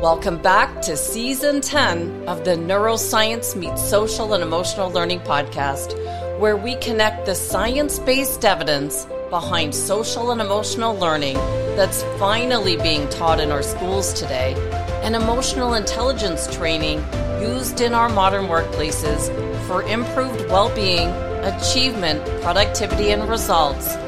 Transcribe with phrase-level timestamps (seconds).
[0.00, 5.92] Welcome back to season 10 of the Neuroscience Meets Social and Emotional Learning podcast,
[6.40, 11.34] where we connect the science based evidence behind social and emotional learning
[11.76, 14.54] that's finally being taught in our schools today
[15.02, 17.04] and emotional intelligence training
[17.38, 19.28] used in our modern workplaces
[19.66, 21.10] for improved well being,
[21.44, 23.98] achievement, productivity, and results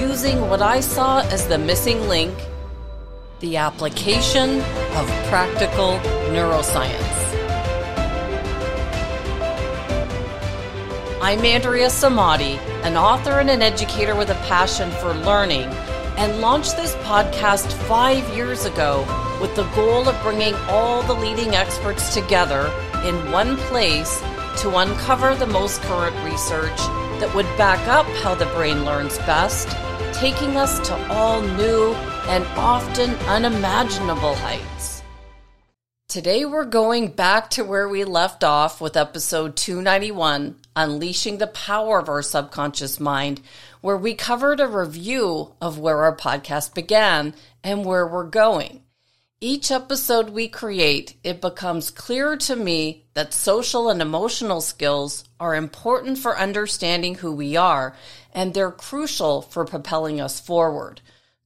[0.00, 2.34] using what I saw as the missing link
[3.40, 4.60] the application
[4.96, 5.98] of practical
[6.30, 7.24] neuroscience.
[11.20, 15.64] I'm Andrea Samadi, an author and an educator with a passion for learning,
[16.16, 19.00] and launched this podcast five years ago
[19.40, 22.70] with the goal of bringing all the leading experts together
[23.04, 24.20] in one place
[24.58, 26.76] to uncover the most current research
[27.18, 29.68] that would back up how the brain learns best,
[30.14, 31.92] taking us to all new
[32.28, 35.02] and often unimaginable heights.
[36.08, 41.98] Today we're going back to where we left off with episode 291, Unleashing the Power
[41.98, 43.40] of Our Subconscious Mind,
[43.80, 48.84] where we covered a review of where our podcast began and where we're going.
[49.40, 55.54] Each episode we create, it becomes clearer to me that social and emotional skills are
[55.54, 57.94] important for understanding who we are,
[58.34, 61.00] and they're crucial for propelling us forward.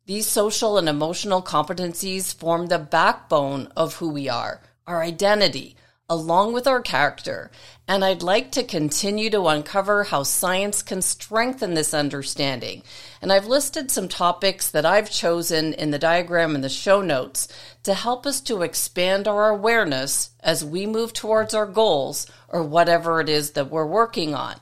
[0.07, 5.77] These social and emotional competencies form the backbone of who we are, our identity,
[6.09, 7.51] along with our character.
[7.87, 12.83] And I'd like to continue to uncover how science can strengthen this understanding.
[13.21, 17.49] And I've listed some topics that I've chosen in the diagram in the show notes
[17.83, 23.21] to help us to expand our awareness as we move towards our goals or whatever
[23.21, 24.57] it is that we're working on.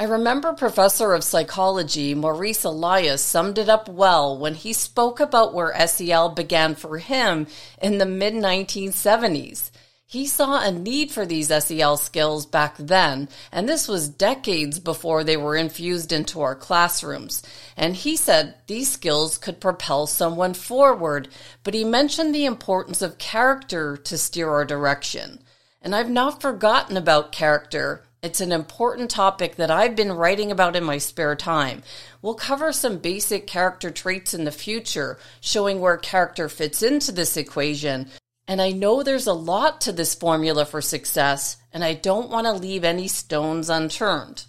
[0.00, 5.52] I remember Professor of Psychology Maurice Elias summed it up well when he spoke about
[5.52, 7.48] where SEL began for him
[7.82, 9.72] in the mid 1970s.
[10.06, 15.24] He saw a need for these SEL skills back then, and this was decades before
[15.24, 17.42] they were infused into our classrooms.
[17.76, 21.26] And he said these skills could propel someone forward,
[21.64, 25.40] but he mentioned the importance of character to steer our direction.
[25.82, 30.74] And I've not forgotten about character it's an important topic that I've been writing about
[30.74, 31.82] in my spare time.
[32.20, 37.36] We'll cover some basic character traits in the future, showing where character fits into this
[37.36, 38.08] equation.
[38.48, 42.46] And I know there's a lot to this formula for success, and I don't want
[42.46, 44.46] to leave any stones unturned.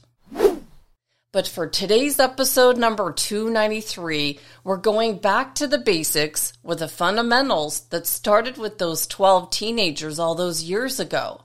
[1.31, 7.81] But for today's episode number 293, we're going back to the basics with the fundamentals
[7.89, 11.41] that started with those 12 teenagers all those years ago.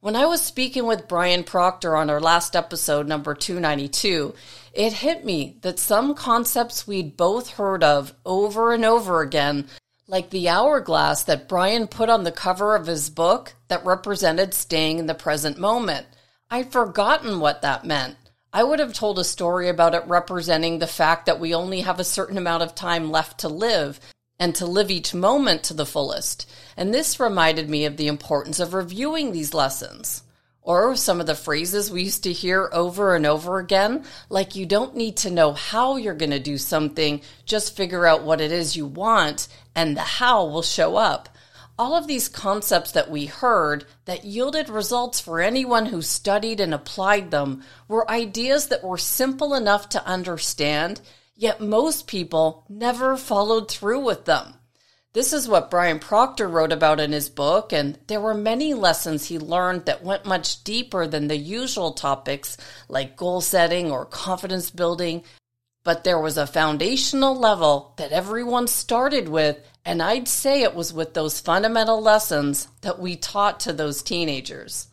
[0.00, 4.32] When I was speaking with Brian Proctor on our last episode, number 292,
[4.72, 9.66] it hit me that some concepts we'd both heard of over and over again,
[10.06, 15.00] like the hourglass that Brian put on the cover of his book that represented staying
[15.00, 16.06] in the present moment.
[16.48, 18.14] I'd forgotten what that meant.
[18.52, 21.98] I would have told a story about it representing the fact that we only have
[21.98, 23.98] a certain amount of time left to live
[24.38, 26.48] and to live each moment to the fullest.
[26.76, 30.22] And this reminded me of the importance of reviewing these lessons.
[30.62, 34.66] Or some of the phrases we used to hear over and over again, like you
[34.66, 38.52] don't need to know how you're going to do something, just figure out what it
[38.52, 41.30] is you want, and the how will show up.
[41.78, 46.74] All of these concepts that we heard that yielded results for anyone who studied and
[46.74, 51.00] applied them were ideas that were simple enough to understand
[51.40, 54.54] Yet most people never followed through with them.
[55.12, 59.26] This is what Brian Proctor wrote about in his book, and there were many lessons
[59.26, 62.56] he learned that went much deeper than the usual topics
[62.88, 65.22] like goal setting or confidence building.
[65.84, 70.92] But there was a foundational level that everyone started with, and I'd say it was
[70.92, 74.88] with those fundamental lessons that we taught to those teenagers.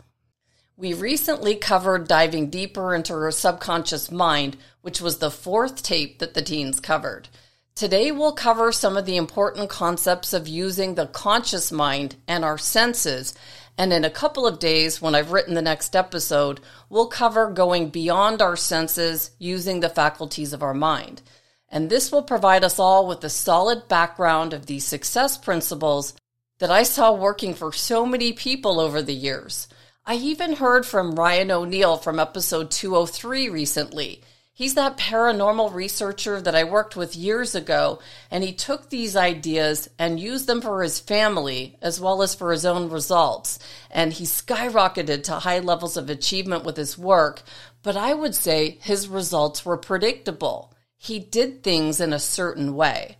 [0.78, 6.34] We recently covered diving deeper into her subconscious mind, which was the fourth tape that
[6.34, 7.30] the teens covered.
[7.75, 12.57] Today, we'll cover some of the important concepts of using the conscious mind and our
[12.57, 13.33] senses.
[13.77, 17.89] And in a couple of days, when I've written the next episode, we'll cover going
[17.89, 21.21] beyond our senses using the faculties of our mind.
[21.69, 26.16] And this will provide us all with a solid background of these success principles
[26.60, 29.69] that I saw working for so many people over the years.
[30.07, 34.22] I even heard from Ryan O'Neill from episode 203 recently.
[34.54, 37.98] He's that paranormal researcher that I worked with years ago,
[38.30, 42.52] and he took these ideas and used them for his family as well as for
[42.52, 43.57] his own results.
[43.90, 47.42] And he skyrocketed to high levels of achievement with his work,
[47.81, 50.72] but I would say his results were predictable.
[50.98, 53.18] He did things in a certain way.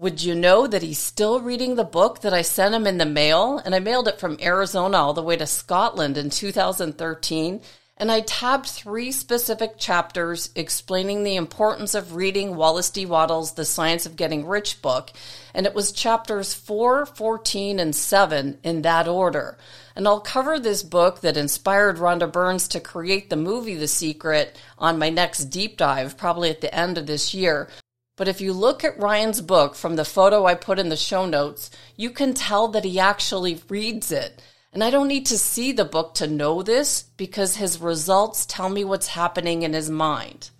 [0.00, 3.04] Would you know that he's still reading the book that I sent him in the
[3.04, 3.60] mail?
[3.62, 7.60] And I mailed it from Arizona all the way to Scotland in 2013.
[7.98, 13.04] And I tabbed three specific chapters explaining the importance of reading Wallace D.
[13.04, 15.10] Wattles' The Science of Getting Rich book.
[15.52, 19.58] And it was chapters 4, 14, and 7 in that order.
[19.94, 24.58] And I'll cover this book that inspired Rhonda Burns to create the movie The Secret
[24.78, 27.68] on my next deep dive, probably at the end of this year.
[28.20, 31.24] But if you look at Ryan's book from the photo I put in the show
[31.24, 34.42] notes, you can tell that he actually reads it.
[34.74, 38.68] And I don't need to see the book to know this because his results tell
[38.68, 40.50] me what's happening in his mind.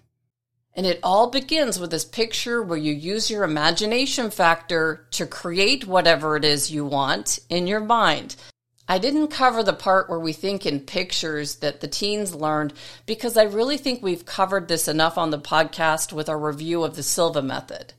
[0.73, 5.87] And it all begins with this picture where you use your imagination factor to create
[5.87, 8.37] whatever it is you want in your mind.
[8.90, 12.72] I didn't cover the part where we think in pictures that the teens learned
[13.06, 16.96] because I really think we've covered this enough on the podcast with our review of
[16.96, 17.94] the Silva method.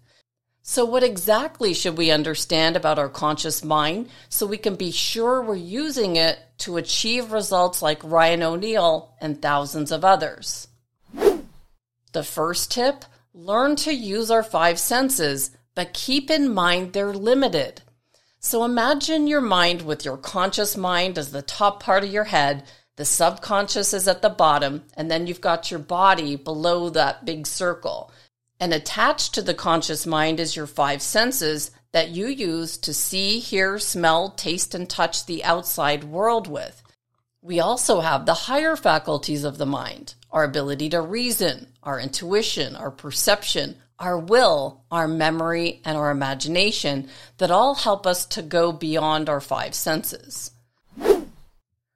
[0.64, 5.42] So, what exactly should we understand about our conscious mind so we can be sure
[5.42, 10.68] we're using it to achieve results like Ryan O'Neill and thousands of others?
[12.12, 17.82] The first tip learn to use our five senses, but keep in mind they're limited.
[18.44, 22.64] So imagine your mind with your conscious mind as the top part of your head,
[22.96, 27.46] the subconscious is at the bottom, and then you've got your body below that big
[27.46, 28.12] circle.
[28.60, 33.38] And attached to the conscious mind is your five senses that you use to see,
[33.38, 36.82] hear, smell, taste, and touch the outside world with.
[37.44, 42.76] We also have the higher faculties of the mind our ability to reason, our intuition,
[42.76, 47.08] our perception, our will, our memory, and our imagination
[47.38, 50.52] that all help us to go beyond our five senses.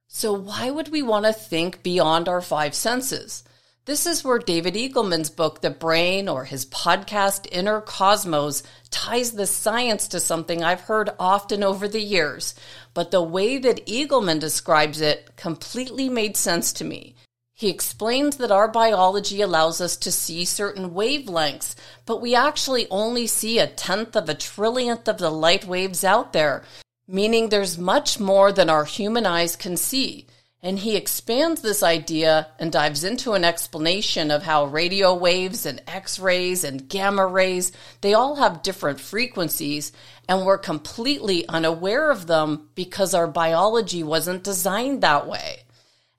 [0.07, 3.43] So, why would we want to think beyond our five senses?
[3.85, 9.45] This is where David Eagleman's book, The Brain, or his podcast, Inner Cosmos, ties the
[9.45, 12.55] science to something I've heard often over the years.
[12.93, 17.15] But the way that Eagleman describes it completely made sense to me.
[17.57, 21.73] He explains that our biology allows us to see certain wavelengths,
[22.05, 26.33] but we actually only see a tenth of a trillionth of the light waves out
[26.33, 26.63] there,
[27.07, 30.27] meaning there's much more than our human eyes can see.
[30.61, 35.81] And he expands this idea and dives into an explanation of how radio waves and
[35.87, 37.71] X rays and gamma rays,
[38.01, 39.93] they all have different frequencies,
[40.27, 45.64] and we're completely unaware of them because our biology wasn't designed that way.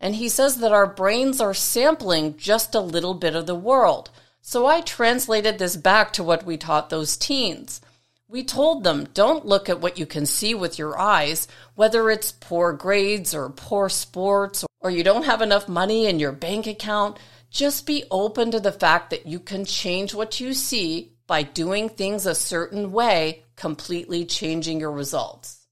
[0.00, 4.10] And he says that our brains are sampling just a little bit of the world.
[4.42, 7.80] So I translated this back to what we taught those teens.
[8.28, 12.32] We told them don't look at what you can see with your eyes, whether it's
[12.32, 17.18] poor grades or poor sports or you don't have enough money in your bank account.
[17.50, 21.88] Just be open to the fact that you can change what you see by doing
[21.88, 25.66] things a certain way, completely changing your results.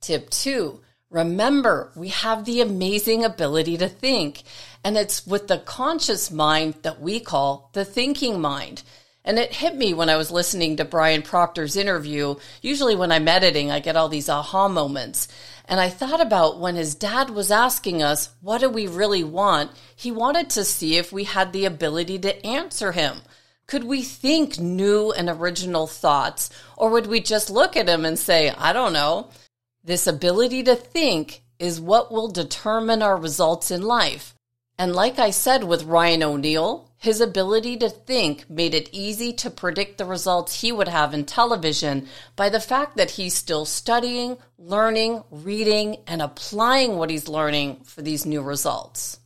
[0.00, 4.44] Tip two Remember, we have the amazing ability to think,
[4.84, 8.84] and it's with the conscious mind that we call the thinking mind.
[9.24, 12.36] And it hit me when I was listening to Brian Proctor's interview.
[12.62, 15.26] Usually, when I'm editing, I get all these aha moments.
[15.66, 19.72] And I thought about when his dad was asking us, What do we really want?
[19.94, 23.18] He wanted to see if we had the ability to answer him.
[23.66, 26.50] Could we think new and original thoughts?
[26.76, 29.30] Or would we just look at him and say, I don't know?
[29.82, 34.34] This ability to think is what will determine our results in life.
[34.78, 39.50] And like I said with Ryan O'Neill, his ability to think made it easy to
[39.50, 42.06] predict the results he would have in television
[42.36, 48.02] by the fact that he's still studying, learning, reading, and applying what he's learning for
[48.02, 49.18] these new results.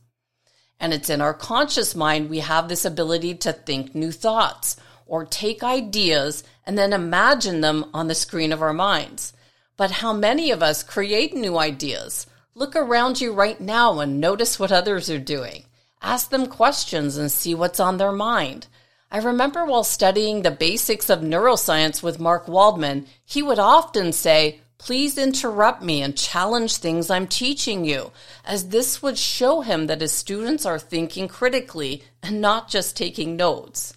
[0.79, 5.25] And it's in our conscious mind we have this ability to think new thoughts or
[5.25, 9.33] take ideas and then imagine them on the screen of our minds.
[9.77, 12.27] But how many of us create new ideas?
[12.53, 15.65] Look around you right now and notice what others are doing.
[16.01, 18.67] Ask them questions and see what's on their mind.
[19.11, 24.61] I remember while studying the basics of neuroscience with Mark Waldman, he would often say,
[24.77, 28.11] Please interrupt me and challenge things I'm teaching you,
[28.45, 33.35] as this would show him that his students are thinking critically and not just taking
[33.35, 33.95] notes.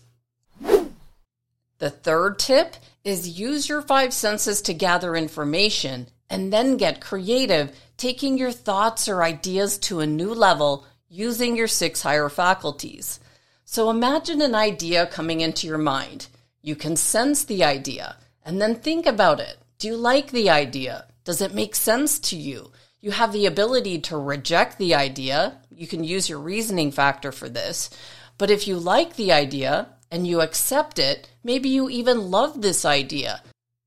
[1.79, 7.73] The third tip is use your five senses to gather information and then get creative,
[7.97, 13.21] taking your thoughts or ideas to a new level using your six higher faculties.
[13.65, 16.27] So imagine an idea coming into your mind.
[16.63, 19.59] You can sense the idea and then think about it.
[19.79, 21.07] Do you like the idea?
[21.25, 22.73] Does it make sense to you?
[23.01, 25.59] You have the ability to reject the idea.
[25.71, 27.91] You can use your reasoning factor for this.
[28.39, 32.85] But if you like the idea and you accept it, Maybe you even love this
[32.85, 33.41] idea.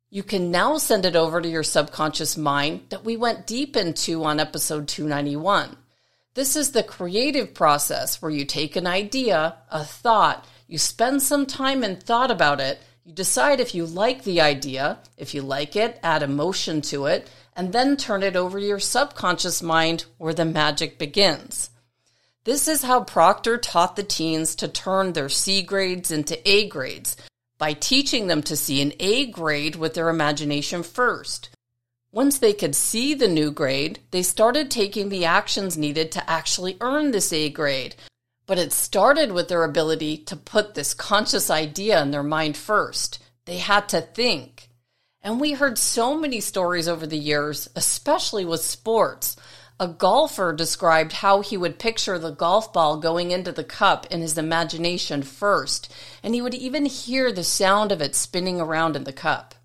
[0.10, 4.24] You can now send it over to your subconscious mind that we went deep into
[4.24, 5.78] on episode 291.
[6.34, 11.46] This is the creative process where you take an idea, a thought, you spend some
[11.46, 15.76] time and thought about it, you decide if you like the idea, if you like
[15.76, 20.34] it, add emotion to it, and then turn it over to your subconscious mind where
[20.34, 21.70] the magic begins.
[22.44, 27.16] This is how Proctor taught the teens to turn their C grades into A grades
[27.60, 31.50] by teaching them to see an A grade with their imagination first.
[32.12, 36.78] Once they could see the new grade, they started taking the actions needed to actually
[36.82, 37.96] earn this A grade.
[38.48, 43.24] But it started with their ability to put this conscious idea in their mind first.
[43.46, 44.70] They had to think.
[45.22, 49.36] And we heard so many stories over the years, especially with sports.
[49.82, 54.22] A golfer described how he would picture the golf ball going into the cup in
[54.22, 59.06] his imagination first, and he would even hear the sound of it spinning around in
[59.06, 59.56] the cup.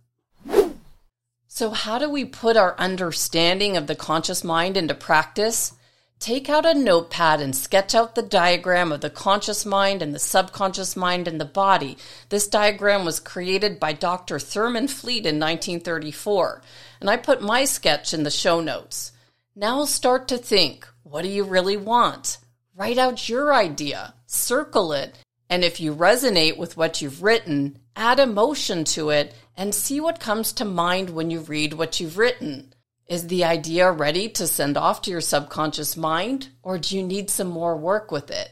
[1.48, 5.74] So, how do we put our understanding of the conscious mind into practice?
[6.18, 10.18] Take out a notepad and sketch out the diagram of the conscious mind and the
[10.18, 11.98] subconscious mind and the body.
[12.30, 14.38] This diagram was created by Dr.
[14.38, 16.62] Thurman Fleet in 1934,
[17.02, 19.12] and I put my sketch in the show notes.
[19.58, 22.36] Now start to think what do you really want?
[22.74, 25.16] Write out your idea, circle it,
[25.48, 30.20] and if you resonate with what you've written, add emotion to it and see what
[30.20, 32.74] comes to mind when you read what you've written.
[33.06, 37.30] Is the idea ready to send off to your subconscious mind, or do you need
[37.30, 38.50] some more work with it?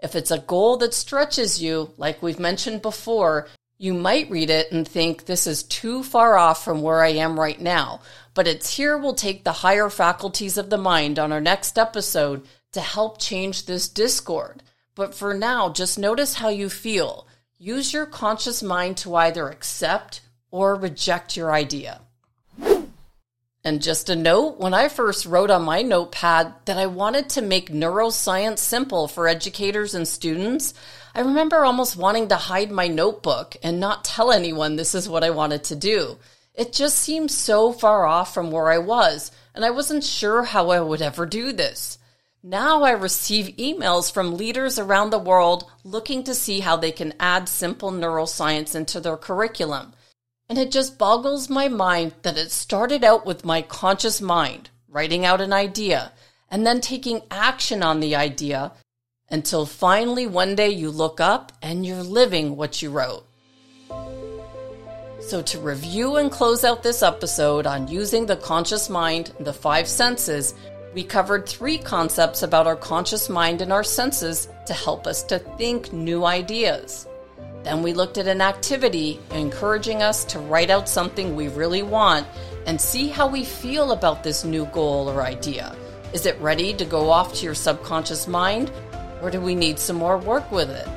[0.00, 3.48] If it's a goal that stretches you, like we've mentioned before,
[3.82, 7.40] you might read it and think this is too far off from where I am
[7.40, 8.00] right now,
[8.32, 12.46] but it's here we'll take the higher faculties of the mind on our next episode
[12.70, 14.62] to help change this discord.
[14.94, 17.26] But for now, just notice how you feel.
[17.58, 20.20] Use your conscious mind to either accept
[20.52, 22.02] or reject your idea.
[23.64, 27.42] And just a note when I first wrote on my notepad that I wanted to
[27.42, 30.72] make neuroscience simple for educators and students,
[31.14, 35.22] I remember almost wanting to hide my notebook and not tell anyone this is what
[35.22, 36.18] I wanted to do.
[36.54, 40.70] It just seemed so far off from where I was, and I wasn't sure how
[40.70, 41.98] I would ever do this.
[42.42, 47.14] Now I receive emails from leaders around the world looking to see how they can
[47.20, 49.92] add simple neuroscience into their curriculum.
[50.48, 55.24] And it just boggles my mind that it started out with my conscious mind, writing
[55.24, 56.12] out an idea,
[56.50, 58.72] and then taking action on the idea
[59.32, 63.26] until finally one day you look up and you're living what you wrote.
[65.20, 69.52] So, to review and close out this episode on using the conscious mind and the
[69.52, 70.54] five senses,
[70.94, 75.38] we covered three concepts about our conscious mind and our senses to help us to
[75.38, 77.08] think new ideas.
[77.62, 82.26] Then we looked at an activity encouraging us to write out something we really want
[82.66, 85.74] and see how we feel about this new goal or idea.
[86.12, 88.70] Is it ready to go off to your subconscious mind,
[89.22, 90.88] or do we need some more work with it?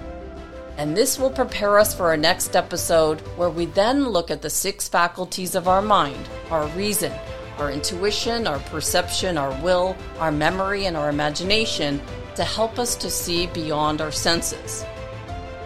[0.78, 4.50] And this will prepare us for our next episode, where we then look at the
[4.50, 7.14] six faculties of our mind our reason,
[7.58, 12.02] our intuition, our perception, our will, our memory, and our imagination
[12.36, 14.84] to help us to see beyond our senses.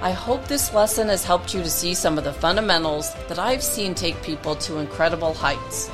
[0.02, 3.64] I hope this lesson has helped you to see some of the fundamentals that I've
[3.64, 5.90] seen take people to incredible heights.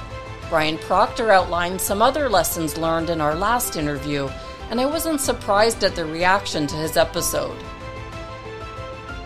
[0.49, 4.29] Brian Proctor outlined some other lessons learned in our last interview,
[4.69, 7.57] and I wasn't surprised at the reaction to his episode.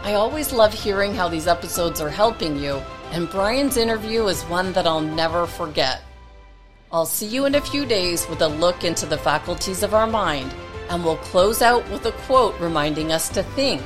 [0.03, 2.81] I always love hearing how these episodes are helping you,
[3.11, 6.01] and Brian's interview is one that I'll never forget.
[6.91, 10.07] I'll see you in a few days with a look into the faculties of our
[10.07, 10.53] mind,
[10.89, 13.81] and we'll close out with a quote reminding us to think.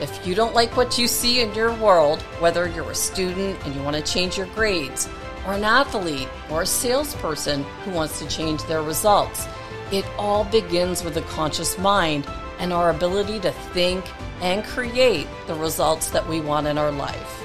[0.00, 3.74] If you don't like what you see in your world, whether you're a student and
[3.74, 5.08] you want to change your grades,
[5.46, 9.48] or an athlete, or a salesperson who wants to change their results,
[9.92, 12.26] it all begins with a conscious mind
[12.58, 14.04] and our ability to think
[14.40, 17.44] and create the results that we want in our life.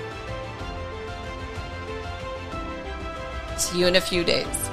[3.58, 4.73] See you in a few days.